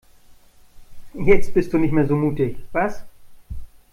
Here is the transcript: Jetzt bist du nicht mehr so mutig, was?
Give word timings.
Jetzt 1.13 1.53
bist 1.53 1.71
du 1.71 1.77
nicht 1.77 1.91
mehr 1.93 2.07
so 2.07 2.15
mutig, 2.15 2.57
was? 2.71 3.03